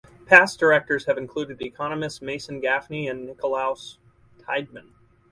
[0.25, 3.99] Past directors have included economists Mason Gaffney and Nicolaus
[4.39, 4.93] Tideman.